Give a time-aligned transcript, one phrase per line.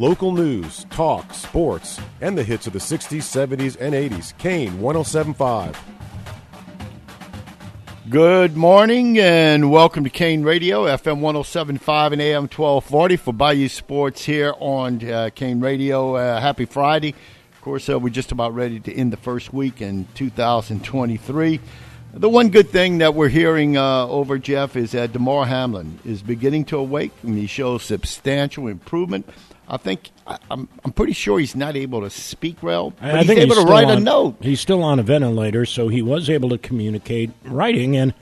[0.00, 4.36] Local news, talk, sports, and the hits of the 60s, 70s, and 80s.
[4.38, 5.80] Kane 1075.
[8.10, 14.24] Good morning and welcome to Kane Radio, FM 1075 and AM 1240 for Bayou Sports
[14.24, 16.16] here on uh, Kane Radio.
[16.16, 17.14] Uh, happy Friday.
[17.52, 21.60] Of course, uh, we're just about ready to end the first week in 2023.
[22.14, 26.20] The one good thing that we're hearing uh, over Jeff is that Damar Hamlin is
[26.20, 29.30] beginning to awake and he shows substantial improvement
[29.66, 32.90] I think I, am I'm pretty sure he's not able to speak well.
[32.90, 34.36] But I he's think able he's to write on, a note.
[34.40, 37.96] He's still on a ventilator, so he was able to communicate writing.
[37.96, 38.12] And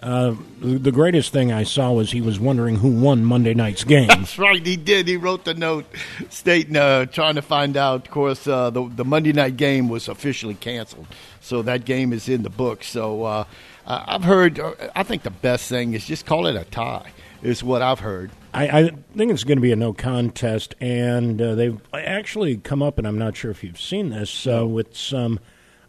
[0.00, 4.08] uh, the greatest thing I saw was he was wondering who won Monday night's game.
[4.08, 5.08] That's right, he did.
[5.08, 5.86] He wrote the note
[6.30, 8.06] stating, uh, trying to find out.
[8.06, 11.06] Of course, uh, the the Monday night game was officially canceled,
[11.40, 12.84] so that game is in the book.
[12.84, 13.44] So uh,
[13.86, 14.60] I've heard.
[14.60, 17.10] Uh, I think the best thing is just call it a tie.
[17.42, 18.30] Is what I've heard.
[18.54, 22.82] I, I think it's going to be a no contest, and uh, they've actually come
[22.82, 25.40] up, and I'm not sure if you've seen this, uh, with some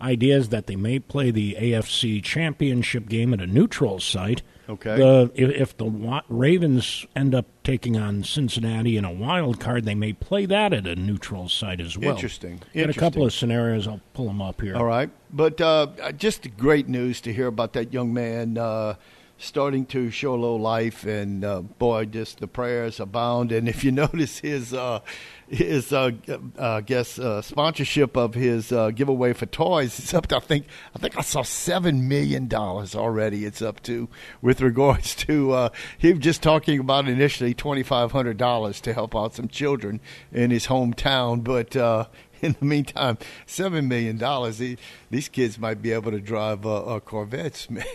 [0.01, 4.41] ideas that they may play the AFC Championship game at a neutral site.
[4.67, 4.97] Okay.
[4.97, 9.93] The, if, if, the Ravens end up taking on Cincinnati in a wild card, they
[9.93, 12.15] may play that at a neutral site as well.
[12.15, 12.57] Interesting.
[12.57, 12.89] Got Interesting.
[12.89, 13.87] a couple of scenarios.
[13.87, 14.75] I'll pull them up here.
[14.75, 18.57] All right, but uh, just great news to hear about that young man.
[18.57, 18.95] Uh,
[19.37, 23.51] starting to show a little life, and uh, boy, just the prayers abound.
[23.51, 25.01] And if you notice his uh,
[25.47, 26.11] his uh,
[26.57, 30.65] uh, guess uh, sponsorship of his uh, giveaway for toys, it's up to I think
[30.95, 33.45] I think I saw seven million dollars already.
[33.45, 34.09] It's up to
[34.41, 38.93] with regards to uh, he was just talking about initially twenty five hundred dollars to
[38.93, 39.99] help out some children
[40.31, 42.05] in his hometown, but uh,
[42.41, 44.61] in the meantime, seven million dollars.
[45.09, 47.85] These kids might be able to drive uh, Corvettes, man.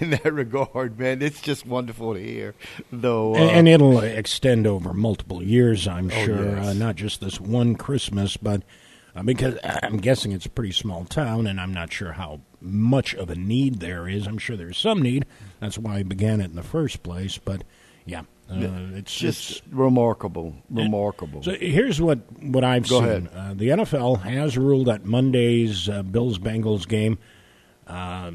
[0.00, 2.54] in that regard, man, it's just wonderful to hear.
[2.90, 6.56] Though, uh, and, and, it'll extend over multiple years, I'm oh, sure.
[6.56, 6.66] Yes.
[6.66, 8.62] Uh, not just this one Christmas, but
[9.14, 13.14] uh, because I'm guessing it's a pretty small town, and I'm not sure how much
[13.14, 14.26] of a need there is.
[14.26, 15.26] I'm sure there's some need.
[15.60, 17.38] That's why I began it in the first place.
[17.38, 17.62] But
[18.04, 21.42] yeah, uh, it's just it's, remarkable, remarkable.
[21.42, 23.28] So here's what what I've Go seen.
[23.28, 27.18] Uh, the NFL has ruled that Monday's uh, Bills Bengals game
[27.86, 28.32] uh,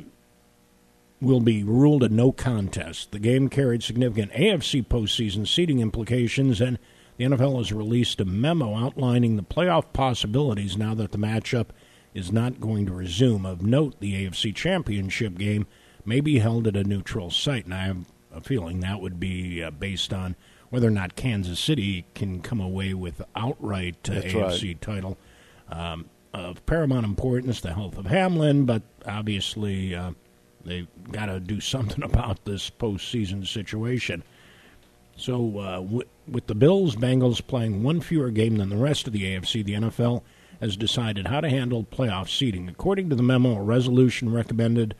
[1.21, 3.11] will be ruled a no contest.
[3.11, 6.79] The game carried significant AFC postseason seeding implications, and
[7.17, 11.67] the NFL has released a memo outlining the playoff possibilities now that the matchup
[12.13, 13.45] is not going to resume.
[13.45, 15.67] Of note, the AFC Championship game
[16.03, 18.05] may be held at a neutral site, and I have
[18.41, 20.35] feeling that would be uh, based on
[20.69, 24.81] whether or not Kansas City can come away with outright uh, AFC right.
[24.81, 25.17] title.
[25.69, 30.11] Um, of paramount importance, the health of Hamlin, but obviously uh,
[30.63, 34.23] they've got to do something about this postseason situation.
[35.15, 39.13] So, uh, w- with the Bills, Bengals playing one fewer game than the rest of
[39.13, 40.21] the AFC, the NFL
[40.61, 42.69] has decided how to handle playoff seeding.
[42.69, 44.95] According to the memo, a resolution recommended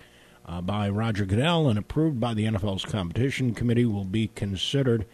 [0.50, 5.06] uh, by Roger Goodell and approved by the NFL's competition committee will be considered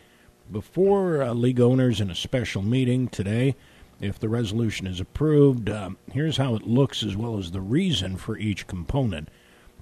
[0.49, 3.55] before uh, league owners in a special meeting today.
[3.99, 8.15] If the resolution is approved, uh, here's how it looks as well as the reason
[8.15, 9.29] for each component.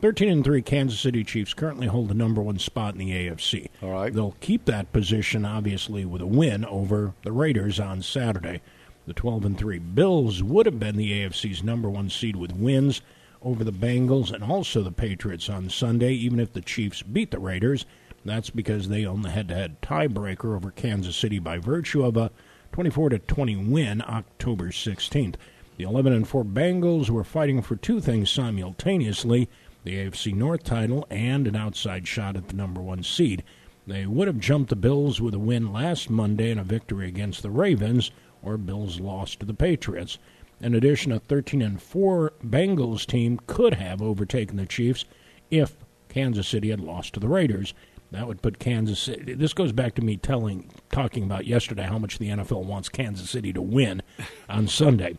[0.02, 3.70] 13 and 3 Kansas City Chiefs currently hold the number 1 spot in the AFC.
[3.82, 4.14] All right.
[4.14, 8.62] They'll keep that position obviously with a win over the Raiders on Saturday.
[9.06, 13.02] The 12 and 3 Bills would have been the AFC's number 1 seed with wins
[13.44, 17.40] over the Bengals and also the Patriots on Sunday, even if the Chiefs beat the
[17.40, 17.86] Raiders.
[18.26, 22.32] That's because they own the head-to-head tiebreaker over Kansas City by virtue of a
[22.72, 25.36] 24 to 20 win October 16th.
[25.78, 29.50] The 11 and 4 Bengals were fighting for two things simultaneously:
[29.84, 33.44] the AFC North title and an outside shot at the number 1 seed.
[33.86, 37.42] They would have jumped the Bills with a win last Monday and a victory against
[37.42, 38.12] the Ravens,
[38.42, 40.18] or Bills lost to the Patriots.
[40.64, 45.04] In addition, a 13 and 4 Bengals team could have overtaken the Chiefs
[45.52, 45.76] if
[46.08, 47.74] Kansas City had lost to the Raiders.
[48.12, 49.34] That would put Kansas City.
[49.34, 53.30] This goes back to me telling, talking about yesterday how much the NFL wants Kansas
[53.30, 54.04] City to win
[54.48, 55.18] on Sunday.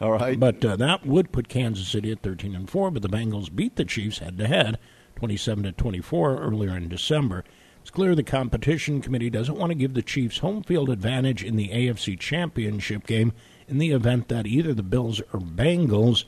[0.00, 2.90] All right, but uh, that would put Kansas City at 13 and 4.
[2.90, 4.78] But the Bengals beat the Chiefs head to head,
[5.16, 7.44] 27 to 24 earlier in December.
[7.82, 11.56] It's clear the competition committee doesn't want to give the Chiefs home field advantage in
[11.56, 13.32] the AFC Championship game
[13.68, 16.24] in the event that either the Bills or Bengals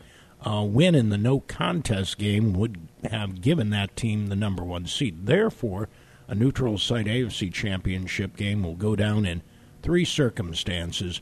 [0.46, 4.86] uh, win in the no contest game would have given that team the number one
[4.86, 5.26] seed.
[5.26, 5.88] Therefore,
[6.28, 9.42] a neutral site AFC championship game will go down in
[9.82, 11.20] three circumstances.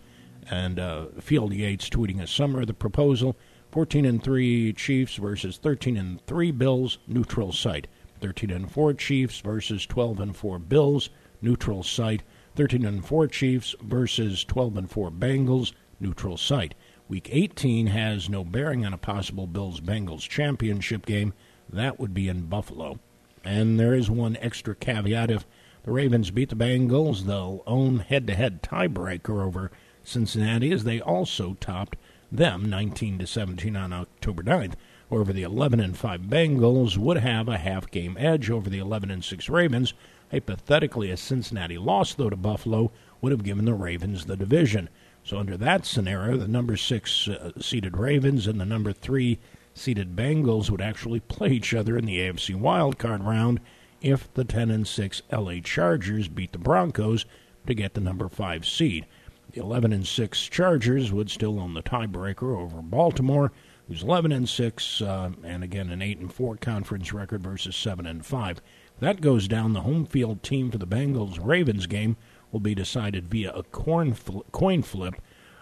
[0.51, 3.37] And uh, Field Yates tweeting a summary of the proposal:
[3.71, 7.87] 14 and 3 Chiefs versus 13 and 3 Bills, neutral site.
[8.21, 11.11] 13 and 4 Chiefs versus 12 and 4 Bills,
[11.41, 12.23] neutral site.
[12.57, 16.75] 13 and 4 Chiefs versus 12 and 4 Bengals, neutral site.
[17.09, 21.33] Week 18 has no bearing on a possible Bills Bengals championship game.
[21.69, 22.99] That would be in Buffalo.
[23.45, 25.47] And there is one extra caveat if
[25.85, 29.71] the Ravens beat the Bengals, they'll own head to head tiebreaker over
[30.05, 31.97] Cincinnati as they also topped
[32.31, 34.75] them 19 to 17 on October 9th.
[35.11, 39.11] Over the 11 and 5 Bengals would have a half game edge over the 11
[39.11, 39.95] and 6 Ravens.
[40.31, 42.93] Hypothetically, a Cincinnati loss though to Buffalo
[43.23, 44.91] would have given the Ravens the division.
[45.29, 49.39] So under that scenario, the number 6 uh, seeded Ravens and the number 3
[49.75, 53.61] seeded Bengals would actually play each other in the AFC wildcard round
[54.01, 57.27] if the 10 and 6 LA Chargers beat the Broncos
[57.67, 59.05] to get the number 5 seed.
[59.53, 63.53] The 11 and 6 Chargers would still own the tiebreaker over Baltimore,
[63.87, 68.07] who's 11 and 6 uh, and again an 8 and 4 conference record versus 7
[68.07, 68.63] and 5.
[69.01, 72.17] that goes down, the home field team for the Bengals Ravens game
[72.53, 75.15] will be decided via a coin flip.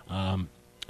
[0.08, 0.48] Um,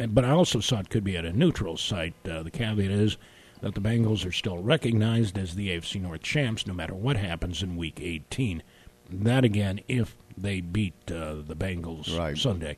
[0.09, 2.15] but I also saw it could be at a neutral site.
[2.29, 3.17] Uh, the caveat is
[3.63, 7.63] that the Bengals are still recognized as the AFC North champs no matter what happens
[7.63, 8.63] in Week 18.
[9.09, 12.37] That again, if they beat uh, the Bengals right.
[12.37, 12.77] Sunday.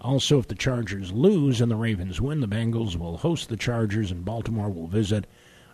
[0.00, 4.12] Also, if the Chargers lose and the Ravens win, the Bengals will host the Chargers,
[4.12, 5.26] and Baltimore will visit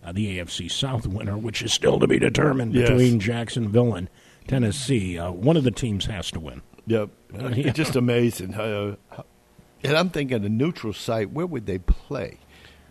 [0.03, 2.89] uh, the AFC South winner, which is still to be determined yes.
[2.89, 4.09] between Jacksonville and
[4.47, 5.19] Tennessee.
[5.19, 6.63] Uh, one of the teams has to win.
[6.87, 7.11] Yep,
[7.55, 7.73] yeah.
[7.73, 8.55] just amazing.
[8.55, 8.97] Uh,
[9.83, 11.31] and I'm thinking a neutral site.
[11.31, 12.39] Where would they play?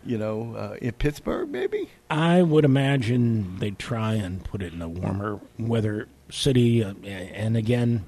[0.06, 1.90] you know, uh, in Pittsburgh, maybe?
[2.10, 6.84] I would imagine they'd try and put it in a warmer weather city.
[6.84, 8.06] Uh, and again,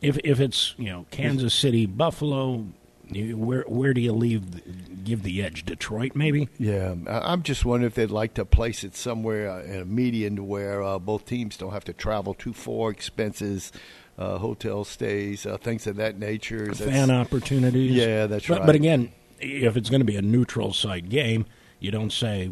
[0.00, 2.66] if if it's you know Kansas City, Buffalo,
[3.14, 5.64] where where do you leave give the edge?
[5.64, 6.48] Detroit, maybe?
[6.58, 10.46] Yeah, I'm just wondering if they'd like to place it somewhere uh, in a median
[10.46, 13.72] where uh, both teams don't have to travel too far, expenses.
[14.18, 16.72] Uh, hotel stays, uh, things of that nature.
[16.74, 17.92] Fan opportunities.
[17.92, 18.66] Yeah, that's but, right.
[18.66, 19.10] But again,
[19.40, 21.46] if it's going to be a neutral site game,
[21.80, 22.50] you don't say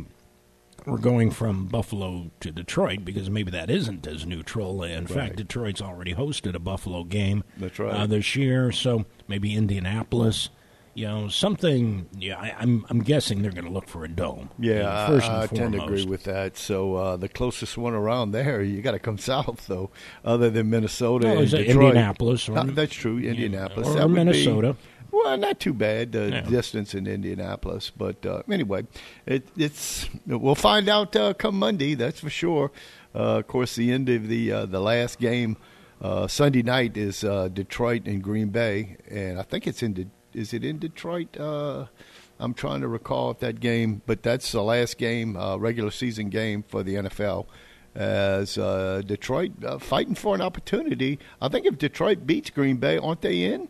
[0.87, 4.83] we're going from Buffalo to Detroit because maybe that isn't as neutral.
[4.83, 5.15] In right.
[5.15, 7.95] fact, Detroit's already hosted a Buffalo game That's right.
[7.95, 10.49] Uh, this year, so maybe Indianapolis.
[10.95, 12.09] You know, something.
[12.19, 14.51] Yeah, I, am I'm, I'm guessing they're going to look for a dome.
[14.59, 16.57] Yeah, first I, I tend to agree with that.
[16.57, 19.91] So uh, the closest one around there, you got to come south though,
[20.25, 21.69] other than Minnesota no, and Detroit.
[21.69, 22.49] Indianapolis.
[22.49, 24.75] Or, uh, that's true, Indianapolis or Minnesota.
[24.75, 24.79] Be,
[25.13, 26.41] well, not too bad the yeah.
[26.43, 28.87] distance in Indianapolis, but uh, anyway,
[29.27, 31.95] it, it's we'll find out uh, come Monday.
[31.95, 32.71] That's for sure.
[33.15, 35.57] Uh, of course, the end of the uh, the last game
[36.01, 40.07] uh, Sunday night is uh, Detroit and Green Bay, and I think it's in De-
[40.35, 41.37] is it in Detroit?
[41.39, 46.63] I'm trying to recall if that game, but that's the last game, regular season game
[46.63, 47.47] for the NFL
[47.95, 51.19] as uh, Detroit uh, fighting for an opportunity.
[51.41, 53.69] I think if Detroit beats Green Bay, aren't they in?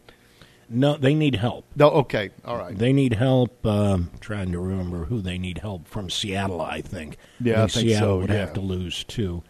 [0.68, 1.64] No, they need help.
[1.74, 2.76] No, okay, all right.
[2.76, 3.66] They need help.
[3.66, 6.10] Um, trying to remember who they need help from.
[6.10, 7.16] Seattle, I think.
[7.40, 8.36] Yeah, I think Seattle so, would yeah.
[8.36, 9.42] have to lose too,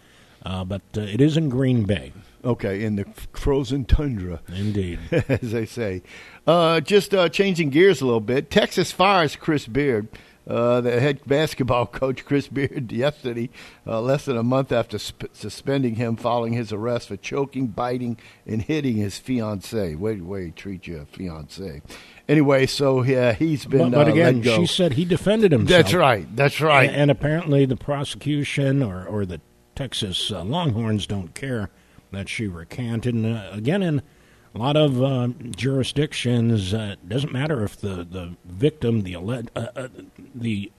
[0.46, 2.14] uh, but uh, it is in Green Bay.
[2.44, 4.40] Okay, in the frozen tundra.
[4.48, 4.98] Indeed,
[5.28, 6.02] as they say.
[6.46, 8.50] Uh, just uh, changing gears a little bit.
[8.50, 10.08] Texas fires Chris Beard.
[10.48, 13.50] Uh, the head basketball coach Chris Beard yesterday,
[13.86, 18.16] uh, less than a month after sp- suspending him following his arrest for choking, biting,
[18.46, 19.94] and hitting his fiancee.
[19.94, 21.82] Way way he treat your fiancee.
[22.26, 23.90] Anyway, so yeah, he's been.
[23.90, 25.68] But, but uh, again, she said he defended himself.
[25.68, 26.34] That's right.
[26.34, 26.88] That's right.
[26.88, 29.40] And, and apparently, the prosecution or or the
[29.76, 31.70] Texas uh, Longhorns don't care
[32.12, 33.14] that she recanted.
[33.14, 34.02] And uh, again, in
[34.54, 39.88] a lot of uh, jurisdictions, uh, doesn't matter if the, the victim, the uh, uh,
[40.34, 40.72] the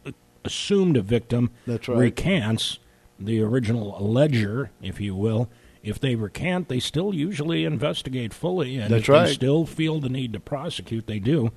[0.43, 1.97] assumed victim, That's right.
[1.97, 2.79] recants
[3.19, 5.49] the original alleger, if you will.
[5.83, 9.27] If they recant, they still usually investigate fully, and That's if right.
[9.27, 11.51] they still feel the need to prosecute, they do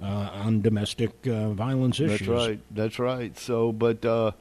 [0.00, 2.26] uh, on domestic uh, violence issues.
[2.26, 2.60] That's right.
[2.70, 3.38] That's right.
[3.38, 4.32] So, but uh,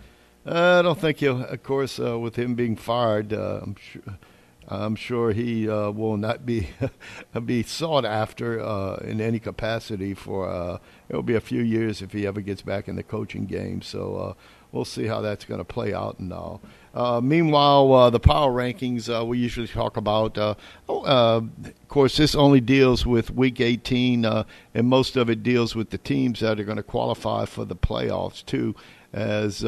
[0.45, 1.43] I don't think he'll.
[1.43, 4.01] Of course, uh, with him being fired, uh, I'm sure.
[4.67, 6.69] I'm sure he uh, will not be
[7.45, 10.49] be sought after uh, in any capacity for.
[10.49, 10.79] Uh,
[11.09, 13.81] it'll be a few years if he ever gets back in the coaching game.
[13.83, 14.33] So uh,
[14.71, 16.61] we'll see how that's going to play out and all.
[16.95, 20.37] Uh, meanwhile, uh, the power rankings we usually talk about.
[20.37, 20.55] Oh,
[21.05, 21.49] of
[21.87, 26.39] course, this only deals with Week 18, and most of it deals with the teams
[26.39, 28.75] that are going to qualify for the playoffs too,
[29.13, 29.63] as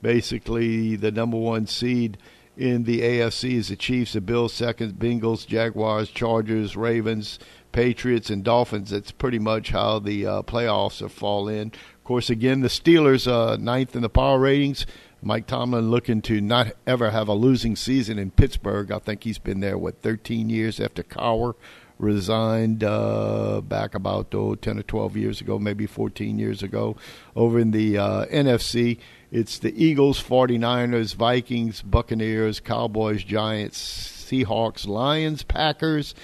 [0.00, 2.16] basically the number one seed
[2.56, 7.38] in the AFC is the Chiefs, the Bills, second, Bengals, Jaguars, Chargers, Ravens,
[7.72, 8.90] Patriots, and Dolphins.
[8.90, 11.68] That's pretty much how the uh, playoffs fall in.
[11.68, 14.86] Of course, again, the Steelers, uh, ninth in the power ratings.
[15.24, 18.90] Mike Tomlin looking to not ever have a losing season in Pittsburgh.
[18.90, 21.54] I think he's been there, what, 13 years after Cowher
[21.98, 26.96] resigned uh, back about oh, 10 or 12 years ago, maybe 14 years ago.
[27.36, 28.98] Over in the uh, NFC,
[29.32, 36.14] it's the Eagles, 49ers, Vikings, Buccaneers, Cowboys, Giants, Seahawks, Lions, Packers.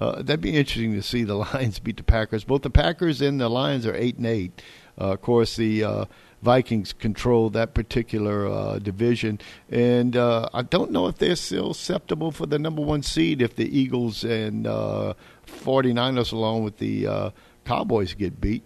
[0.00, 2.42] Uh, that'd be interesting to see the Lions beat the Packers.
[2.42, 4.62] Both the Packers and the Lions are eight and eight.
[5.00, 6.04] Uh, of course, the uh,
[6.42, 9.38] Vikings control that particular uh, division,
[9.70, 13.54] and uh, I don't know if they're still acceptable for the number one seed if
[13.54, 15.14] the Eagles and uh,
[15.46, 17.30] 49ers, along with the uh,
[17.64, 18.64] Cowboys, get beat.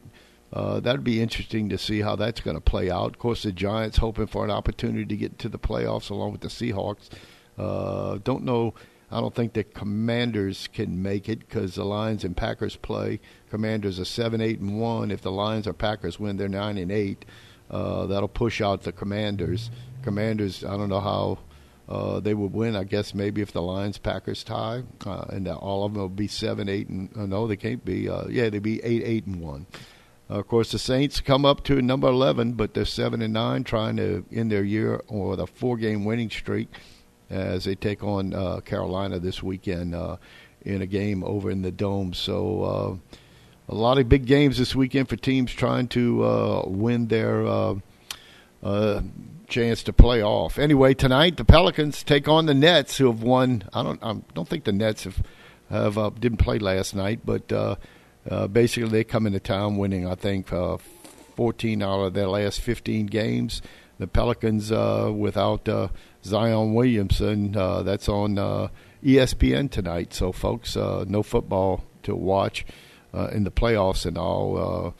[0.52, 3.12] Uh, that'd be interesting to see how that's going to play out.
[3.12, 6.40] Of course, the Giants hoping for an opportunity to get to the playoffs along with
[6.40, 7.08] the Seahawks.
[7.56, 8.74] Uh, don't know.
[9.12, 13.20] I don't think the Commanders can make it because the Lions and Packers play.
[13.50, 15.10] Commanders are seven, eight, and one.
[15.10, 17.24] If the Lions or Packers win, they're nine and eight.
[17.70, 19.70] Uh, that'll push out the Commanders.
[20.02, 21.38] Commanders, I don't know how
[21.88, 22.76] uh, they would win.
[22.76, 26.28] I guess maybe if the Lions Packers tie, uh, and all of them will be
[26.28, 28.08] seven, eight, and uh, no, they can't be.
[28.08, 29.66] Uh, yeah, they'd be eight, eight, and one.
[30.30, 33.96] Of course, the Saints come up to number eleven, but they're seven and nine, trying
[33.96, 36.68] to end their year with a four-game winning streak
[37.28, 40.18] as they take on uh, Carolina this weekend uh,
[40.62, 42.14] in a game over in the Dome.
[42.14, 43.18] So uh,
[43.68, 47.74] a lot of big games this weekend for teams trying to uh, win their uh,
[48.62, 49.02] uh,
[49.48, 50.60] chance to play off.
[50.60, 53.64] Anyway, tonight the Pelicans take on the Nets, who have won.
[53.74, 54.00] I don't.
[54.00, 55.24] I don't think the Nets have
[55.70, 57.50] have didn't play last night, but
[58.28, 60.06] uh, basically they come into town winning.
[60.06, 60.78] I think uh,
[61.36, 63.62] 14 out of their last 15 games.
[63.98, 65.88] The Pelicans uh, without uh,
[66.24, 67.56] Zion Williamson.
[67.56, 68.36] Uh, that's on
[69.04, 70.14] ESPN tonight.
[70.14, 72.64] So, folks, no football to watch
[73.12, 74.94] in the playoffs and all.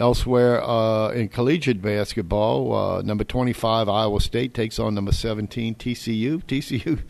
[0.00, 6.44] Elsewhere uh, in collegiate basketball, uh, number 25 Iowa State takes on number 17 TCU.
[6.46, 7.02] TCU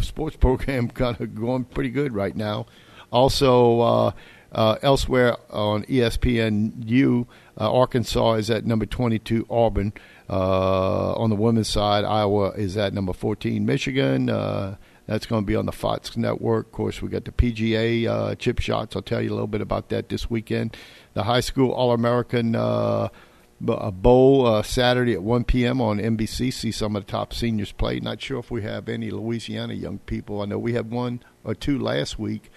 [0.00, 2.64] sports program kind of going pretty good right now.
[3.12, 4.12] Also, uh,
[4.52, 7.26] uh, elsewhere on ESPNU,
[7.58, 9.92] uh, Arkansas is at number 22 Auburn.
[10.28, 14.30] Uh, on the women's side, Iowa is at number 14 Michigan.
[14.30, 14.76] Uh,
[15.06, 16.66] that's going to be on the Fox network.
[16.66, 18.94] Of course, we got the PGA uh, chip shots.
[18.94, 20.76] I'll tell you a little bit about that this weekend.
[21.14, 23.08] The high school All American uh,
[23.60, 25.80] bowl uh, Saturday at 1 p.m.
[25.80, 26.52] on NBC.
[26.52, 27.98] See some of the top seniors play.
[28.00, 30.42] Not sure if we have any Louisiana young people.
[30.42, 32.50] I know we had one or two last week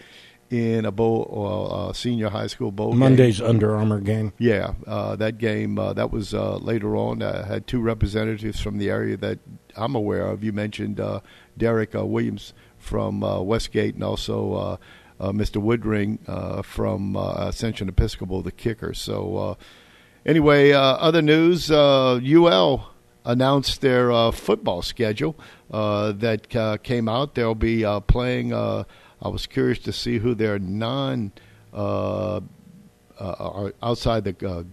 [0.54, 2.94] in a bowl, uh, uh, senior high school bowl.
[2.94, 3.50] Monday's game.
[3.50, 4.34] Under Armour game.
[4.38, 7.24] Yeah, uh, that game uh, that was uh, later on.
[7.24, 9.40] I had two representatives from the area that
[9.76, 10.44] I'm aware of.
[10.44, 11.22] You mentioned uh,
[11.58, 14.80] Derek Williams from Westgate, and also
[15.20, 15.62] Mr.
[15.62, 16.20] Woodring
[16.64, 18.94] from Ascension Episcopal, the kicker.
[18.94, 19.58] So,
[20.26, 22.92] anyway, other news: UL
[23.26, 25.36] announced their football schedule
[25.72, 27.34] that came out.
[27.34, 28.54] They'll be playing.
[29.24, 31.32] I was curious to see who their non
[31.74, 32.42] uh,
[33.18, 34.64] uh, outside the uh,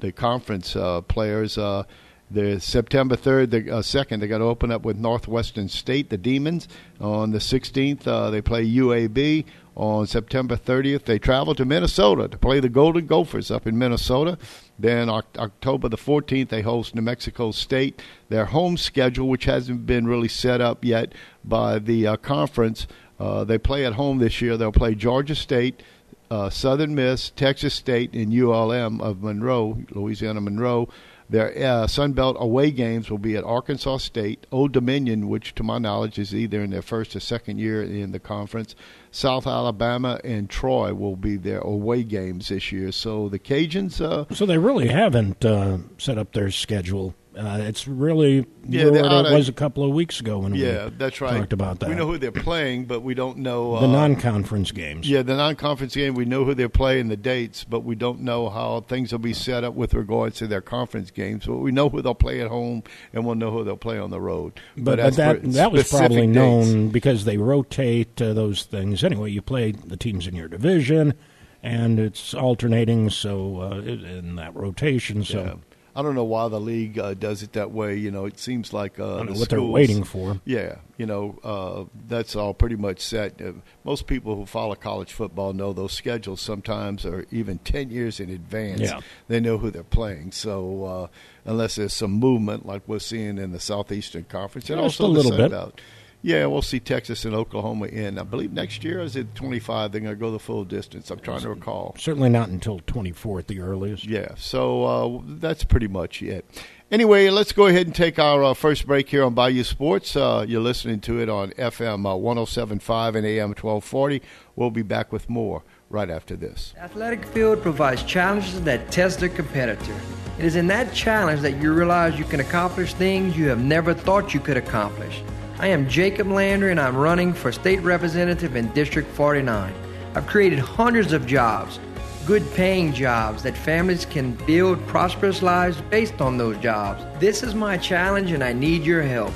[0.00, 1.58] the conference uh, players.
[1.58, 1.84] Uh,
[2.30, 6.18] the September third, the uh, second, they got to open up with Northwestern State, the
[6.18, 6.68] Demons.
[7.00, 9.44] On the sixteenth, they play UAB.
[9.76, 14.36] On September thirtieth, they travel to Minnesota to play the Golden Gophers up in Minnesota.
[14.78, 18.00] Then October the 14th, they host New Mexico State.
[18.28, 21.12] Their home schedule, which hasn't been really set up yet
[21.44, 22.86] by the uh, conference,
[23.18, 24.56] uh, they play at home this year.
[24.56, 25.82] They'll play Georgia State,
[26.30, 30.88] uh, Southern Miss, Texas State, and ULM of Monroe, Louisiana Monroe.
[31.30, 35.62] Their uh, Sun Belt away games will be at Arkansas State, Old Dominion, which to
[35.62, 38.74] my knowledge is either in their first or second year in the conference.
[39.10, 42.92] South Alabama and Troy will be their away games this year.
[42.92, 44.00] So the Cajuns.
[44.00, 49.04] Uh, so they really haven't uh, set up their schedule uh, it's really yeah, where
[49.04, 51.38] it was a couple of weeks ago when yeah, we that's right.
[51.38, 51.88] talked about that.
[51.88, 55.08] We know who they're playing, but we don't know the uh, non-conference games.
[55.08, 56.14] Yeah, the non-conference game.
[56.14, 59.34] We know who they're playing, the dates, but we don't know how things will be
[59.34, 61.46] set up with regards to their conference games.
[61.46, 64.10] But we know who they'll play at home, and we'll know who they'll play on
[64.10, 64.54] the road.
[64.76, 66.34] But, but that that was probably dates.
[66.34, 69.04] known because they rotate uh, those things.
[69.04, 71.14] Anyway, you play the teams in your division
[71.62, 75.54] and it's alternating so uh, in that rotation so yeah.
[75.98, 77.96] I don't know why the league uh, does it that way.
[77.96, 80.40] You know, it seems like uh, the what schools, they're waiting for.
[80.44, 83.42] Yeah, you know, uh, that's all pretty much set.
[83.42, 88.20] Uh, most people who follow college football know those schedules sometimes are even ten years
[88.20, 88.80] in advance.
[88.80, 89.00] Yeah.
[89.26, 90.30] they know who they're playing.
[90.30, 91.06] So uh,
[91.44, 95.12] unless there's some movement like we're seeing in the Southeastern Conference, and Just also a
[95.12, 95.52] little bit.
[95.52, 95.80] Out,
[96.22, 98.18] yeah, we'll see Texas and Oklahoma in.
[98.18, 99.92] I believe next year is it 25.
[99.92, 101.10] They're going to go the full distance.
[101.10, 101.94] I'm trying to recall.
[101.98, 104.04] Certainly not until 24 at the earliest.
[104.04, 106.44] Yeah, so uh, that's pretty much it.
[106.90, 110.16] Anyway, let's go ahead and take our uh, first break here on Bayou Sports.
[110.16, 114.22] Uh, you're listening to it on FM uh, 107.5 and AM 1240.
[114.56, 116.74] We'll be back with more right after this.
[116.78, 119.94] Athletic field provides challenges that test the competitor.
[120.38, 123.92] It is in that challenge that you realize you can accomplish things you have never
[123.92, 125.22] thought you could accomplish.
[125.60, 129.74] I am Jacob Landry and I'm running for state representative in District 49.
[130.14, 131.80] I've created hundreds of jobs,
[132.24, 137.04] good paying jobs that families can build prosperous lives based on those jobs.
[137.18, 139.32] This is my challenge and I need your help.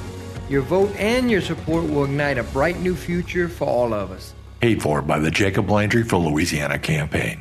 [0.49, 4.33] Your vote and your support will ignite a bright new future for all of us.
[4.61, 7.41] Paid for by the Jacob Landry for Louisiana campaign.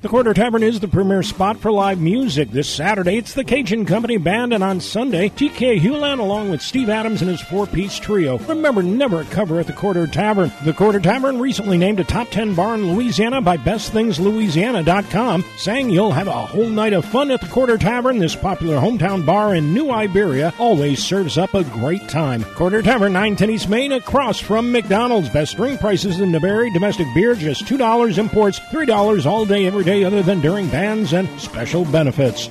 [0.00, 2.52] The Quarter Tavern is the premier spot for live music.
[2.52, 6.88] This Saturday, it's the Cajun Company Band, and on Sunday, TK Hulin along with Steve
[6.88, 8.38] Adams and his four piece trio.
[8.38, 10.52] Remember, never cover at the Quarter Tavern.
[10.64, 16.12] The Quarter Tavern, recently named a top 10 bar in Louisiana by BestThingsLouisiana.com, saying you'll
[16.12, 18.20] have a whole night of fun at the Quarter Tavern.
[18.20, 22.44] This popular hometown bar in New Iberia always serves up a great time.
[22.54, 25.28] Quarter Tavern, 910 East Main, across from McDonald's.
[25.28, 26.70] Best drink prices in the Barry.
[26.70, 28.16] Domestic beer, just $2.
[28.16, 32.50] Imports, $3 all day, every day other than during bans and special benefits.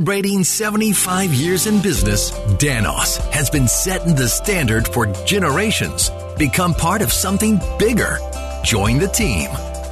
[0.01, 6.09] Celebrating 75 years in business, Danos has been setting the standard for generations.
[6.39, 8.17] Become part of something bigger.
[8.63, 9.51] Join the team.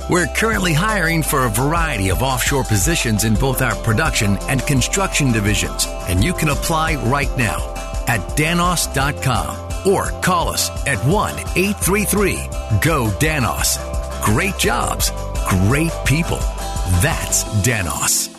[0.10, 5.31] We're currently hiring for a variety of offshore positions in both our production and construction
[5.31, 7.60] divisions, and you can apply right now
[8.07, 12.34] at danos.com or call us at 1 833
[12.81, 13.77] GO DANOS.
[14.25, 15.12] Great jobs,
[15.47, 16.39] great people.
[17.03, 18.38] That's Danos.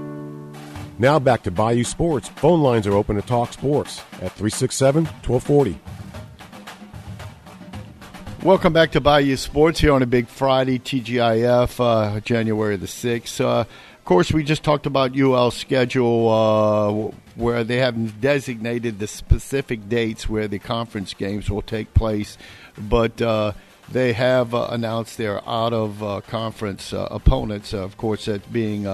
[1.01, 2.29] Now back to Bayou Sports.
[2.29, 5.79] Phone lines are open to talk sports at 367 1240.
[8.43, 13.41] Welcome back to Bayou Sports here on a big Friday, TGIF, uh, January the 6th.
[13.41, 16.91] Uh, of course, we just talked about UL schedule uh,
[17.33, 22.37] where they haven't designated the specific dates where the conference games will take place,
[22.77, 23.53] but uh,
[23.91, 28.85] they have uh, announced their out of uh, conference opponents, of course, that being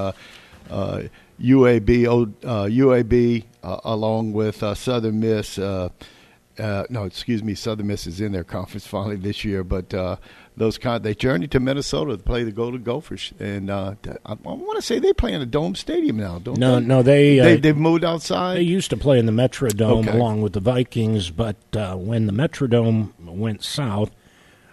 [1.42, 2.06] UAB,
[2.44, 5.60] UAB along with Southern Miss.
[6.60, 10.16] Uh, no, excuse me, Southern Miss is in their conference finally this year, but uh,
[10.56, 13.94] those kind they journeyed to Minnesota to play the Golden Gophers, and uh,
[14.26, 16.86] I, I want to say they play in a dome stadium now, don't no, they?
[16.86, 18.58] No, they, they they've moved outside.
[18.58, 20.18] They used to play in the Metrodome Okay.
[20.18, 24.10] along with the Vikings, but uh, when the Metrodome went south,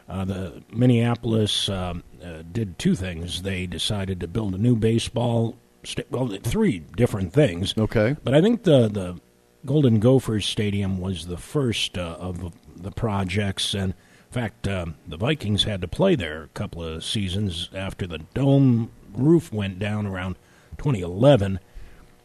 [0.09, 3.43] uh, the Minneapolis um, uh, did two things.
[3.43, 5.57] They decided to build a new baseball.
[5.85, 7.75] Sta- well, three different things.
[7.77, 8.17] Okay.
[8.25, 9.21] But I think the the
[9.67, 15.17] Golden Gophers Stadium was the first uh, of the projects, and in fact, um, the
[15.17, 20.07] Vikings had to play there a couple of seasons after the dome roof went down
[20.07, 20.37] around
[20.79, 21.61] 2011.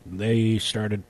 [0.06, 1.04] They started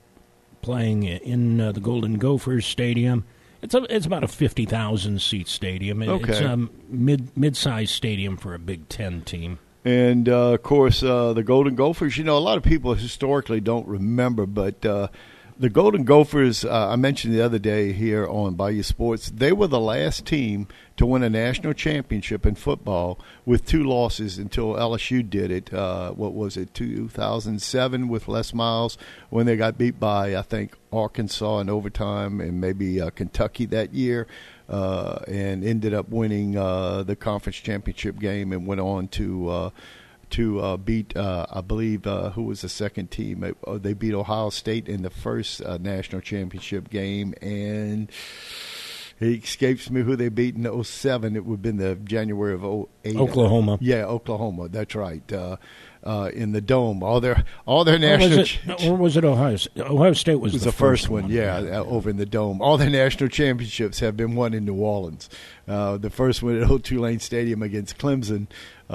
[0.62, 3.24] playing in uh, the Golden Gophers Stadium.
[3.62, 6.02] It's a, it's about a fifty thousand seat stadium.
[6.02, 9.58] It- It's a mid mid sized stadium for a Big Ten team.
[9.84, 12.18] And uh, of course, uh, the Golden Gophers.
[12.18, 15.08] You know, a lot of people historically don't remember, but uh,
[15.58, 16.64] the Golden Gophers.
[16.64, 19.30] Uh, I mentioned the other day here on Bayou Sports.
[19.30, 24.36] They were the last team to win a national championship in football with two losses
[24.36, 25.72] until LSU did it.
[25.72, 28.98] Uh, what was it, 2007 with Les Miles
[29.30, 33.94] when they got beat by I think Arkansas in overtime and maybe uh, Kentucky that
[33.94, 34.26] year
[34.70, 39.70] uh, and ended up winning uh, the conference championship game and went on to uh,
[40.30, 43.54] to uh, beat, uh, I believe, uh, who was the second team?
[43.66, 48.10] Uh, they beat Ohio State in the first uh, national championship game, and
[49.18, 51.36] he escapes me who they beat in 07.
[51.36, 53.16] It would have been the January of 08.
[53.16, 53.78] Oklahoma.
[53.80, 54.68] Yeah, Oklahoma.
[54.68, 55.22] That's right.
[56.02, 58.38] Uh, in the dome, all their all their national.
[58.38, 59.58] Or was it, or was it Ohio?
[59.76, 61.24] Ohio State was, was the, the first, one.
[61.24, 61.30] one.
[61.30, 62.62] Yeah, uh, over in the dome.
[62.62, 65.28] All their national championships have been won in New Orleans.
[65.68, 68.46] Uh, the first one at Old Tulane Stadium against Clemson,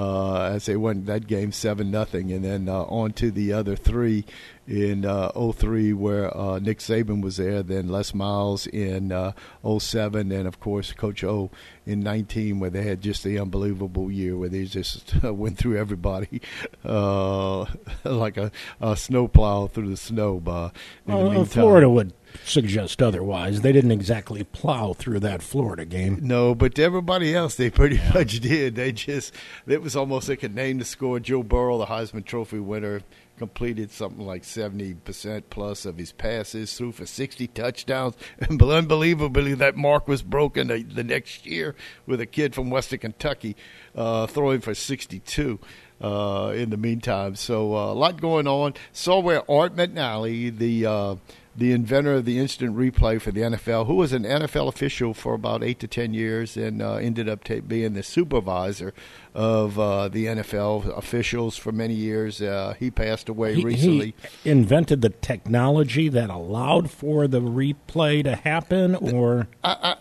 [0.04, 4.26] as they won that game seven nothing, and then uh, on to the other three
[4.68, 10.32] in uh, 03 where uh, Nick Saban was there, then Les Miles in uh, 07,
[10.32, 11.52] and of course Coach O
[11.86, 16.42] in 19 where they had just the unbelievable year where they just went through everybody
[16.86, 17.66] uh,
[18.04, 20.42] like a, a snowplow through the snow.
[20.46, 20.70] Uh,
[21.06, 23.62] well, Florida would suggest otherwise.
[23.62, 26.20] They didn't exactly plow through that Florida game.
[26.22, 28.76] No, but to everybody else, they pretty much did.
[28.76, 29.34] They just,
[29.68, 31.20] it was almost like a name to score.
[31.20, 33.02] Joe Burrow, the Heisman Trophy winner,
[33.38, 38.16] completed something like 70% plus of his passes, threw for 60 touchdowns.
[38.40, 43.00] And unbelievably, that mark was broken the, the next year with a kid from Western
[43.00, 43.56] Kentucky
[43.96, 45.60] uh, throwing for 62.
[46.02, 48.74] Uh, in the meantime, so uh, a lot going on.
[48.92, 51.16] Saw where Art McNally, the uh,
[51.58, 55.34] the inventor of the instant replay for the NFL, who was an NFL official for
[55.34, 58.94] about eight to ten years and uh, ended up t- being the supervisor
[59.34, 62.42] of uh, the NFL officials for many years.
[62.42, 64.16] Uh, he passed away he, recently.
[64.44, 69.96] He invented the technology that allowed for the replay to happen, or I,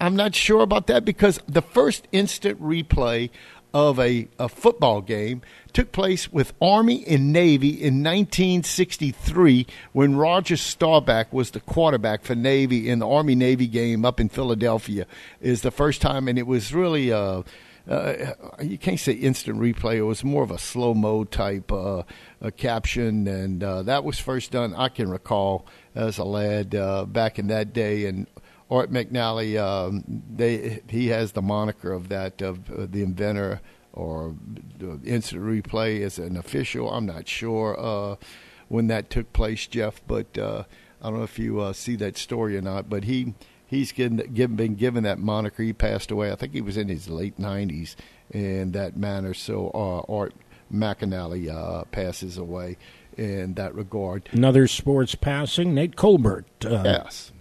[0.00, 3.30] I'm not sure about that because the first instant replay
[3.72, 10.56] of a, a football game took place with Army and Navy in 1963 when Roger
[10.56, 15.06] Staubach was the quarterback for Navy in the Army Navy game up in Philadelphia.
[15.40, 17.42] Is the first time, and it was really uh,
[17.88, 19.96] uh, you can't say instant replay.
[19.96, 22.02] It was more of a slow mo type uh,
[22.56, 24.74] caption, and uh, that was first done.
[24.74, 28.26] I can recall as a lad uh, back in that day, and
[28.70, 33.60] Art McNally, um, they he has the moniker of that of uh, the inventor
[33.92, 34.36] or
[35.04, 36.90] instant replay as an official.
[36.90, 38.16] I'm not sure uh,
[38.68, 40.64] when that took place, Jeff, but uh,
[41.02, 42.88] I don't know if you uh, see that story or not.
[42.88, 43.34] But he
[43.66, 45.62] he's getting, given, been given that moniker.
[45.62, 46.30] He passed away.
[46.30, 47.94] I think he was in his late 90s
[48.30, 49.34] in that manner.
[49.34, 50.34] So uh, Art
[50.72, 52.76] McNally uh, passes away
[53.16, 54.28] in that regard.
[54.32, 56.46] Another sports passing, Nate Colbert.
[56.64, 57.32] Uh, yes.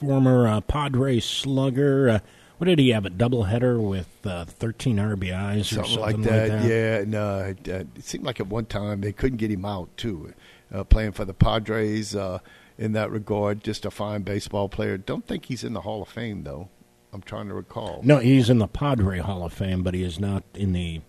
[0.00, 2.08] Former uh, Padre slugger.
[2.08, 2.18] Uh,
[2.58, 3.06] what did he have?
[3.06, 6.48] A doubleheader with uh, 13 RBIs something or something like that.
[6.50, 6.68] Like that.
[6.68, 10.34] Yeah, and uh, it seemed like at one time they couldn't get him out too,
[10.72, 12.14] uh, playing for the Padres.
[12.14, 12.40] Uh,
[12.78, 14.96] in that regard, just a fine baseball player.
[14.96, 16.68] Don't think he's in the Hall of Fame though.
[17.12, 18.00] I'm trying to recall.
[18.04, 21.00] No, he's in the Padre Hall of Fame, but he is not in the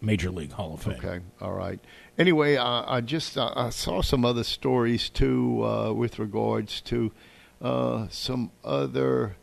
[0.00, 0.94] Major League Hall of Fame.
[0.94, 1.78] Okay, all right.
[2.18, 7.12] Anyway, I, I just I saw some other stories too uh, with regards to
[7.60, 9.36] uh, some other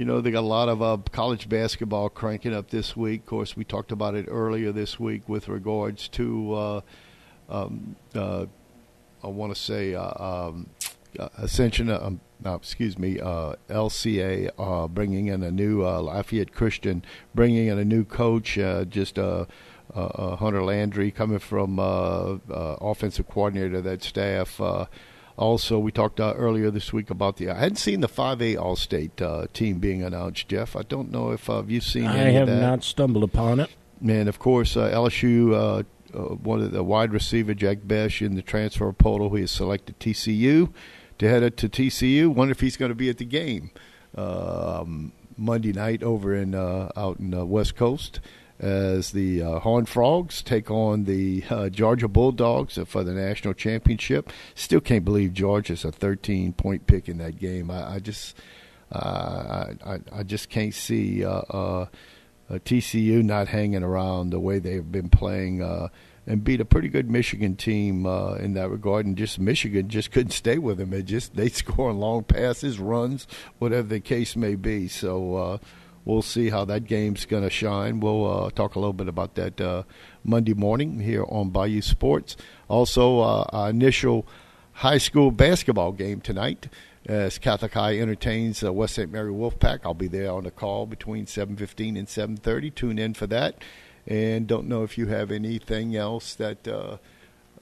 [0.00, 3.20] you know, they got a lot of uh, college basketball cranking up this week.
[3.20, 6.80] Of course, we talked about it earlier this week with regards to, uh,
[7.50, 8.46] um, uh,
[9.22, 10.70] I want to say, uh, um,
[11.18, 17.84] uh, Ascension, um, excuse me, LCA bringing in a new Lafayette Christian, bringing in a
[17.84, 19.44] new coach, just uh,
[19.94, 24.58] Hunter Landry coming from offensive coordinator of that staff.
[25.40, 27.48] Also, we talked uh, earlier this week about the.
[27.48, 30.76] I hadn't seen the 5A All State uh, team being announced, Jeff.
[30.76, 32.04] I don't know if uh, you've seen.
[32.04, 33.70] I have not stumbled upon it.
[34.06, 35.82] And of course, uh, LSU, uh,
[36.14, 39.98] uh, one of the wide receiver Jack Bech in the transfer portal, he has selected
[39.98, 40.74] TCU
[41.16, 42.28] to head to TCU.
[42.28, 43.70] Wonder if he's going to be at the game
[44.16, 48.20] um, Monday night over in out in the West Coast
[48.60, 54.30] as the uh, Horned Frogs take on the uh, Georgia Bulldogs for the national championship.
[54.54, 57.70] Still can't believe Georgia's a 13 point pick in that game.
[57.70, 58.36] I, I just,
[58.92, 61.86] uh, I, I just can't see uh, uh,
[62.50, 65.62] TCU not hanging around the way they've been playing.
[65.62, 65.88] Uh,
[66.26, 70.30] and beat a pretty good Michigan team in that regard, and just Michigan just couldn't
[70.30, 70.92] stay with them.
[70.92, 73.26] It just they score long passes, runs,
[73.58, 74.86] whatever the case may be.
[74.86, 75.58] So
[76.04, 78.00] we'll see how that game's going to shine.
[78.00, 79.82] We'll uh, talk a little bit about that uh,
[80.24, 82.36] Monday morning here on Bayou Sports.
[82.68, 84.26] Also, uh, our initial
[84.72, 86.68] high school basketball game tonight
[87.06, 89.10] as Catholic High entertains uh, West St.
[89.10, 89.80] Mary Wolfpack.
[89.84, 92.74] I'll be there on the call between 7.15 and 7.30.
[92.74, 93.56] Tune in for that.
[94.06, 96.96] And don't know if you have anything else that uh,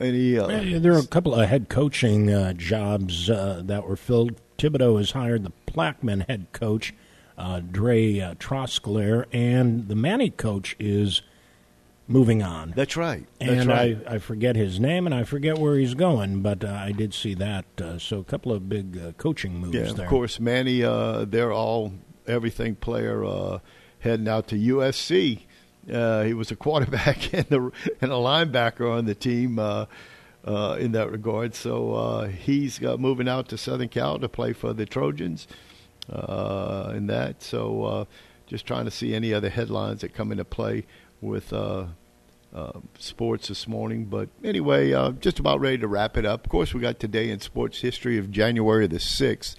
[0.00, 0.38] any.
[0.38, 4.40] Uh, there are a couple of head coaching uh, jobs that were filled.
[4.56, 6.94] Thibodaux has hired the Plaquemine head coach
[7.38, 11.22] uh, Dre uh, Troskler, and the Manny coach is
[12.06, 12.72] moving on.
[12.74, 13.26] That's right.
[13.38, 13.98] That's and right.
[14.06, 17.14] I, I forget his name and I forget where he's going, but uh, I did
[17.14, 17.66] see that.
[17.80, 20.04] Uh, so a couple of big uh, coaching moves yeah, there.
[20.04, 20.82] of course, Manny.
[20.82, 21.92] Uh, they're all
[22.26, 23.58] everything player uh,
[24.00, 25.42] heading out to USC.
[25.92, 27.70] Uh, he was a quarterback and, the,
[28.00, 29.86] and a linebacker on the team uh,
[30.44, 31.54] uh, in that regard.
[31.54, 35.46] So uh, he's uh, moving out to Southern Cal to play for the Trojans
[36.12, 37.42] uh, in that.
[37.42, 38.04] So uh,
[38.46, 40.84] just trying to see any other headlines that come into play
[41.20, 41.86] with uh,
[42.54, 44.06] uh, sports this morning.
[44.06, 46.46] But anyway, uh, just about ready to wrap it up.
[46.46, 49.56] Of course, we got today in sports history of January the 6th.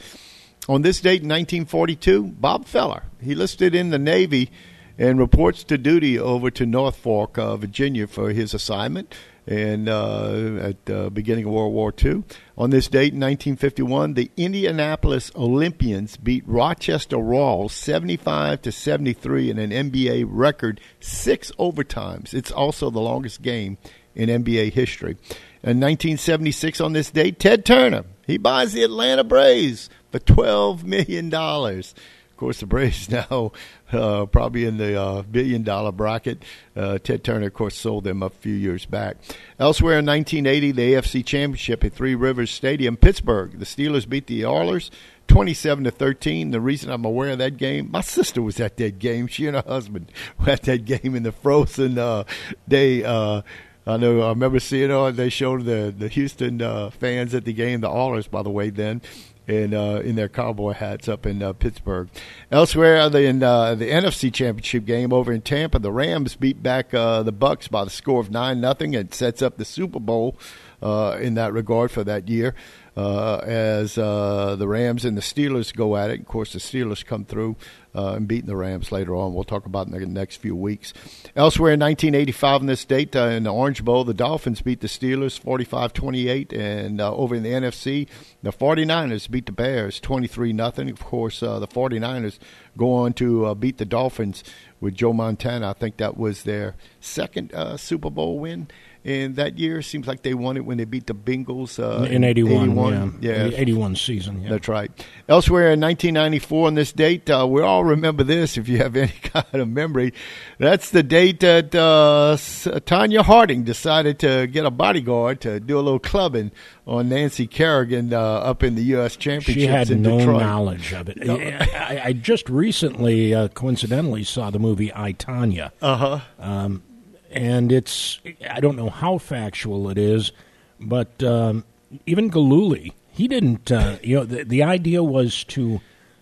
[0.68, 4.52] On this date in 1942, Bob Feller, he listed in the Navy
[5.00, 9.16] and reports to duty over to Norfolk, uh, Virginia for his assignment
[9.48, 12.24] and uh, at the beginning of World War II.
[12.58, 19.58] On this date in 1951, the Indianapolis Olympians beat Rochester Royals 75 to 73 in
[19.58, 22.34] an NBA record six overtimes.
[22.34, 23.78] It's also the longest game
[24.14, 25.18] in NBA history.
[25.64, 31.30] In 1976, on this date, Ted Turner he buys the Atlanta Braves for 12 million
[31.30, 31.96] dollars.
[32.40, 33.52] Course, the Braves now
[33.92, 36.42] uh, probably in the uh, billion dollar bracket.
[36.74, 39.18] Uh, Ted Turner, of course, sold them a few years back.
[39.60, 43.60] Elsewhere in 1980, the AFC Championship at Three Rivers Stadium, Pittsburgh.
[43.60, 44.90] The Steelers beat the Oilers
[45.28, 46.52] 27 to 13.
[46.52, 49.28] The reason I'm aware of that game, my sister was at that game.
[49.28, 52.24] She and her husband were at that game in the frozen uh,
[52.70, 53.04] day.
[53.04, 53.42] Uh,
[53.86, 54.22] I know.
[54.22, 55.18] I remember seeing on.
[55.18, 58.70] They showed the the Houston uh, fans at the game, the Oilers, by the way,
[58.70, 59.02] then,
[59.50, 62.10] and uh, in their cowboy hats up in uh, Pittsburgh.
[62.52, 67.24] Elsewhere, in uh, the NFC Championship game over in Tampa, the Rams beat back uh,
[67.24, 70.38] the Bucs by the score of nine nothing, and sets up the Super Bowl
[70.82, 72.56] in that regard for that year.
[73.00, 76.20] Uh, as uh, the Rams and the Steelers go at it.
[76.20, 77.56] Of course, the Steelers come through
[77.96, 79.34] uh, and beating the Rams later on.
[79.34, 80.92] We'll talk about in the next few weeks.
[81.34, 84.88] Elsewhere in 1985, in this date, uh, in the Orange Bowl, the Dolphins beat the
[84.88, 86.52] Steelers 45 28.
[86.52, 88.10] And uh, over in the NFC,
[88.44, 90.90] the 49ers beat the Bears 23 nothing.
[90.90, 92.38] Of course, uh, the 49ers
[92.78, 94.44] go on to beat the Dolphins
[94.82, 95.70] with Joe Montana.
[95.70, 98.68] I think that was their second Super Bowl win
[99.10, 102.24] and that year seems like they won it when they beat the Bengals uh, in,
[102.24, 103.20] 81, 81.
[103.22, 103.46] Yeah.
[103.48, 103.58] yeah.
[103.58, 104.44] 81 season.
[104.44, 104.50] Yeah.
[104.50, 104.92] That's right.
[105.28, 109.12] Elsewhere in 1994 on this date, uh, we all remember this if you have any
[109.24, 110.14] kind of memory.
[110.60, 115.82] That's the date that uh, Tonya Harding decided to get a bodyguard to do a
[115.82, 116.52] little clubbing
[116.86, 119.16] on Nancy Kerrigan uh, up in the U.S.
[119.16, 119.56] Championship.
[119.56, 120.42] She had no Detroit.
[120.42, 121.18] knowledge of it.
[121.28, 125.72] I, I, just recently, uh, coincidentally, saw the movie I Tonya.
[125.82, 126.20] Uh huh.
[126.40, 126.84] Um,
[127.32, 130.32] and it's I don't know how factual it is,
[130.80, 131.66] but um,
[132.06, 133.72] even Gillooly, he didn't.
[133.72, 135.82] Uh, you know, the, the idea was to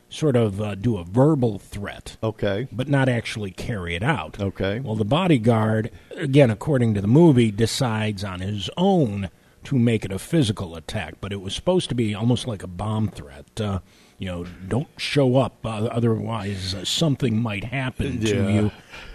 [0.09, 4.39] sort of uh, do a verbal threat, okay, but not actually carry it out.
[4.39, 4.79] Okay.
[4.79, 9.29] Well, the bodyguard, again, according to the movie, decides on his own
[9.65, 12.67] to make it a physical attack, but it was supposed to be almost like a
[12.67, 13.59] bomb threat.
[13.59, 13.79] Uh,
[14.17, 18.33] you know, don't show up, uh, otherwise uh, something might happen yeah.
[18.33, 18.71] to you.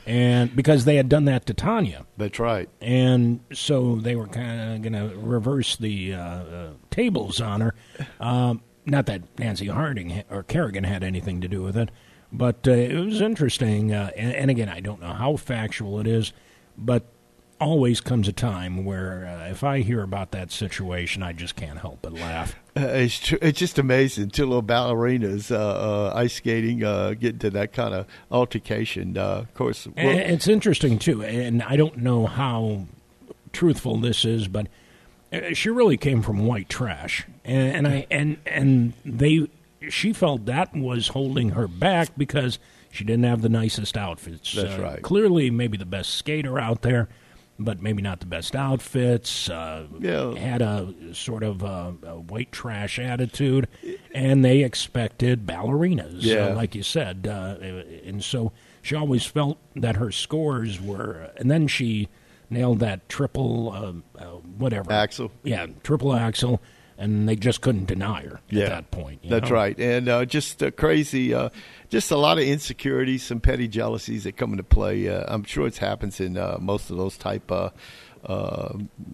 [0.07, 2.05] And because they had done that to Tonya.
[2.17, 2.69] that's right.
[2.81, 7.75] And so they were kind of going to reverse the uh, uh, tables on her.
[8.21, 11.91] Um, not that Nancy Harding or Kerrigan had anything to do with it,
[12.33, 13.93] but uh, it was interesting.
[13.93, 16.33] Uh, and, and again, I don't know how factual it is,
[16.77, 17.05] but
[17.63, 21.79] always comes a time where uh, if I hear about that situation, I just can't
[21.79, 22.57] help but laugh.
[22.77, 24.31] Uh, it's tr- it's just amazing.
[24.31, 29.17] Two little ballerinas uh, uh, ice skating, uh, getting to that kind of altercation.
[29.17, 32.87] Uh, of course, it's interesting too, and I don't know how
[33.53, 34.67] truthful this is, but
[35.53, 39.49] she really came from white trash, and, and I and and they
[39.89, 42.59] she felt that was holding her back because
[42.91, 44.53] she didn't have the nicest outfits.
[44.53, 45.03] That's right.
[45.03, 47.09] Clearly, maybe the best skater out there
[47.65, 49.49] but maybe not the best outfits.
[49.49, 50.35] Uh, yeah.
[50.35, 53.69] Had a sort of a, a, white trash attitude,
[54.15, 56.49] and they expected ballerinas, yeah.
[56.49, 57.27] uh, like you said.
[57.27, 57.57] Uh,
[58.05, 62.09] and so she always felt that her scores were, and then she
[62.51, 63.73] nailed that triple,
[64.19, 64.25] uh,
[64.59, 64.93] whatever.
[64.93, 65.33] Axel.
[65.43, 66.61] Yeah, triple axel.
[66.99, 68.65] And they just couldn't deny her yeah.
[68.65, 69.29] at that point.
[69.29, 69.57] That's know?
[69.57, 71.35] right, and uh, just crazy
[71.93, 75.11] just a lot of insecurities, some petty jealousies that come into play.
[75.11, 77.69] Uh, I'm sure it happens in uh, most of those type uh,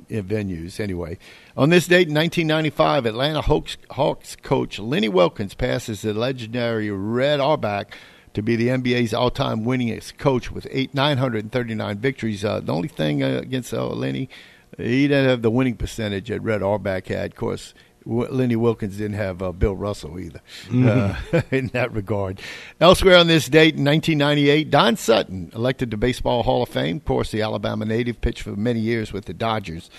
[0.09, 0.79] venues.
[0.79, 1.19] Anyway,
[1.57, 7.41] on this date in 1995, Atlanta Hawks, Hawks coach Lenny Wilkens passes the legendary Red
[7.41, 7.97] Auerbach
[8.35, 12.45] to be the NBA's all-time winningest coach with eight 939 victories.
[12.45, 14.29] Uh, the only thing uh, against uh, Lenny,
[14.77, 17.33] he didn't have the winning percentage that Red Auerbach had.
[17.33, 21.37] Of course, Lenny Wilkens didn't have uh, Bill Russell either mm-hmm.
[21.37, 22.41] uh, in that regard.
[22.81, 26.97] Elsewhere on this date in 1998, Don Sutton elected to Baseball Hall of Fame.
[26.99, 29.91] Of course, the Alabama native pitched for many years with the Dodgers.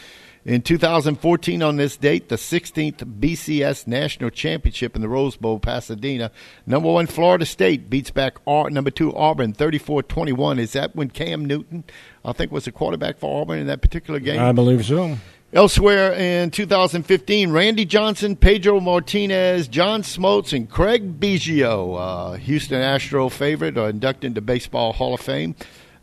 [0.45, 6.32] In 2014, on this date, the 16th BCS National Championship in the Rose Bowl, Pasadena.
[6.65, 10.60] Number one, Florida State beats back R- number two, Auburn, 34 21.
[10.60, 11.84] Is that when Cam Newton,
[12.23, 14.39] I think, was the quarterback for Auburn in that particular game?
[14.39, 15.17] I believe so.
[15.52, 23.30] Elsewhere in 2015, Randy Johnson, Pedro Martinez, John Smoltz, and Craig Biggio, uh, Houston Astro
[23.30, 25.56] favorite, are inducted into Baseball Hall of Fame.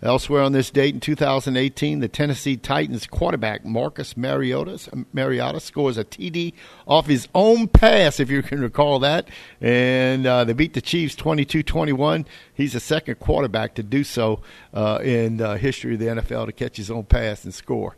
[0.03, 6.05] Elsewhere on this date in 2018, the Tennessee Titans quarterback Marcus Mariota, Mariota scores a
[6.05, 6.53] TD
[6.87, 9.29] off his own pass, if you can recall that.
[9.61, 12.27] And uh, they beat the Chiefs 22 21.
[12.53, 14.43] He's the second quarterback to do so
[14.75, 17.97] uh, in the history of the NFL to catch his own pass and score.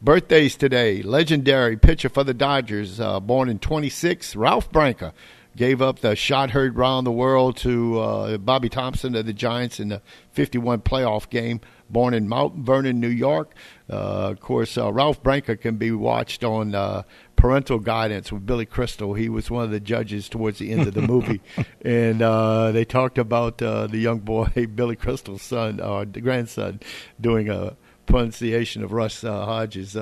[0.00, 1.02] Birthdays today.
[1.02, 5.12] Legendary pitcher for the Dodgers, uh, born in 26, Ralph Branca.
[5.58, 9.80] Gave up the shot heard round the world to uh, Bobby Thomson of the Giants
[9.80, 11.60] in the 51 playoff game.
[11.90, 13.56] Born in Mount Vernon, New York.
[13.90, 17.02] Uh, of course, uh, Ralph Branca can be watched on uh,
[17.34, 19.14] Parental Guidance with Billy Crystal.
[19.14, 21.40] He was one of the judges towards the end of the movie,
[21.84, 26.78] and uh, they talked about uh, the young boy Billy Crystal's son, or grandson,
[27.20, 29.96] doing a pronunciation of Russ uh, Hodges'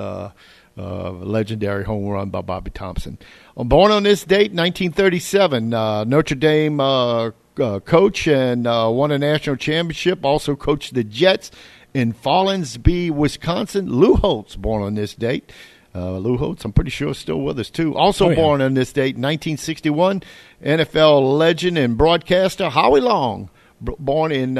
[0.78, 3.18] uh, uh, legendary home run by Bobby Thomson.
[3.56, 5.72] I'm born on this date, 1937.
[5.72, 10.24] Uh, Notre Dame uh, uh, coach and won a national championship.
[10.24, 11.50] Also coached the Jets
[11.94, 13.90] in Follansbee, Wisconsin.
[13.90, 15.50] Lou Holtz, born on this date.
[15.94, 17.96] Lou Holtz, I'm pretty sure, still with us too.
[17.96, 18.36] Also oh, yeah.
[18.36, 20.22] born on this date, 1961.
[20.62, 23.48] NFL legend and broadcaster Howie Long,
[23.80, 24.56] born in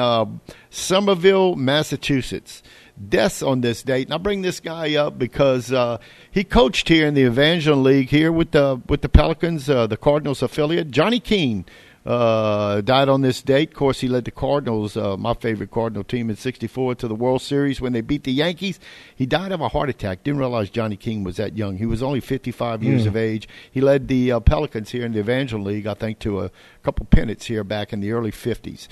[0.70, 2.62] Somerville, Massachusetts
[3.09, 4.06] deaths on this date.
[4.06, 5.98] And I bring this guy up because uh,
[6.30, 9.96] he coached here in the Evangeline League here with the with the Pelicans, uh, the
[9.96, 10.90] Cardinals affiliate.
[10.90, 11.64] Johnny Keane
[12.06, 13.70] uh, died on this date.
[13.70, 17.14] Of course, he led the Cardinals, uh, my favorite Cardinal team in '64, to the
[17.14, 18.78] World Series when they beat the Yankees.
[19.14, 20.22] He died of a heart attack.
[20.22, 21.78] Didn't realize Johnny Keane was that young.
[21.78, 23.08] He was only 55 years mm.
[23.08, 23.48] of age.
[23.70, 26.50] He led the uh, Pelicans here in the Evangeline League, I think, to a
[26.84, 28.86] couple pennants here back in the early '50s.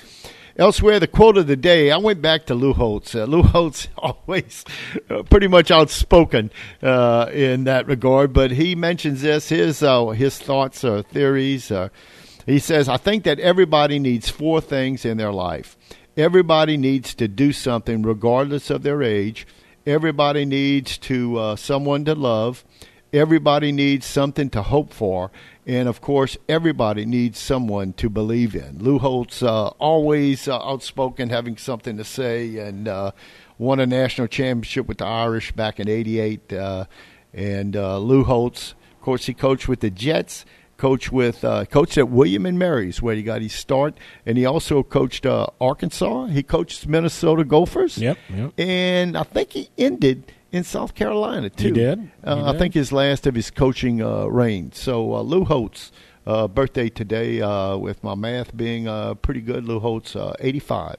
[0.56, 3.14] Elsewhere, the quote of the day, I went back to Lou Holtz.
[3.14, 4.64] Uh, Lou Holtz always
[5.10, 6.50] uh, pretty much outspoken
[6.82, 11.72] uh, in that regard, but he mentions this, his, uh, his thoughts or theories.
[12.46, 15.76] He says, I think that everybody needs four things in their life.
[16.16, 19.46] Everybody needs to do something regardless of their age.
[19.86, 22.64] Everybody needs to uh, someone to love.
[23.12, 25.30] Everybody needs something to hope for.
[25.66, 28.78] And of course, everybody needs someone to believe in.
[28.78, 33.12] Lou Holtz, uh, always uh, outspoken, having something to say, and uh,
[33.56, 36.52] won a national championship with the Irish back in '88.
[36.52, 36.84] Uh,
[37.32, 40.44] and uh, Lou Holtz, of course, he coached with the Jets.
[40.84, 44.44] Coached with uh, coached at William and Mary's where he got his start, and he
[44.44, 46.26] also coached Arkansas.
[46.26, 47.96] He coached Minnesota Gophers.
[47.96, 48.52] Yep, yep.
[48.58, 51.68] And I think he ended in South Carolina too.
[51.68, 51.98] He did.
[52.00, 52.44] He uh, did.
[52.44, 54.72] I think his last of his coaching uh, reign.
[54.72, 55.90] So uh, Lou Holtz,
[56.26, 59.64] uh, birthday today, uh, with my math being uh, pretty good.
[59.64, 60.98] Lou Holtz, eighty-five.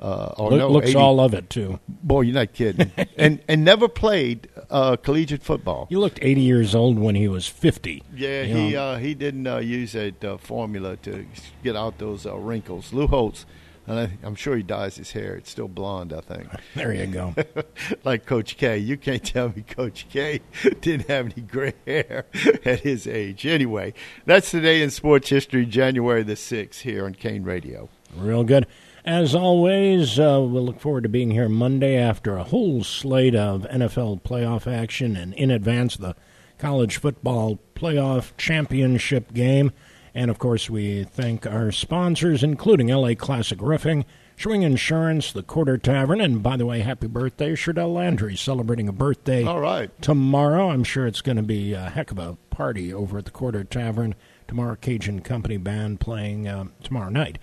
[0.00, 0.98] or Look, no, looks 80.
[0.98, 1.78] all of it too.
[1.88, 2.90] Boy, you're not kidding.
[3.16, 5.86] and and never played Uh, collegiate football.
[5.90, 8.04] You looked 80 years old when he was 50.
[8.14, 11.26] Yeah, he uh, he didn't uh, use that formula to
[11.62, 12.92] get out those wrinkles.
[12.92, 13.46] Lou Holtz
[13.90, 15.34] and I, am sure he dyes his hair.
[15.34, 16.48] It's still blonde, I think.
[16.74, 17.34] There you go.
[18.04, 18.78] like Coach K.
[18.78, 20.40] You can't tell me Coach K
[20.80, 22.26] didn't have any gray hair
[22.64, 23.44] at his age.
[23.44, 23.92] Anyway,
[24.24, 27.88] that's today in sports history, January the 6th, here on Kane Radio.
[28.16, 28.66] Real good.
[29.04, 33.62] As always, uh, we'll look forward to being here Monday after a whole slate of
[33.62, 36.14] NFL playoff action and in advance the
[36.58, 39.72] college football playoff championship game.
[40.14, 44.04] And of course, we thank our sponsors, including LA Classic Roofing,
[44.36, 48.92] Schwing Insurance, the Quarter Tavern, and by the way, happy birthday, Sherdell Landry, celebrating a
[48.92, 49.90] birthday All right.
[50.02, 50.70] tomorrow.
[50.70, 53.64] I'm sure it's going to be a heck of a party over at the Quarter
[53.64, 54.14] Tavern
[54.48, 54.76] tomorrow.
[54.76, 57.38] Cajun Company Band playing uh, tomorrow night.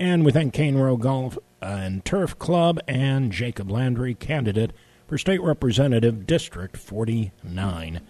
[0.00, 4.72] And we thank Cane Row Golf and Turf Club and Jacob Landry, candidate
[5.06, 8.00] for State Representative District 49.